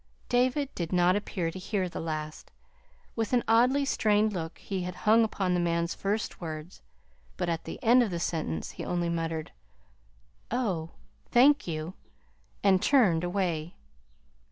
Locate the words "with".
3.15-3.33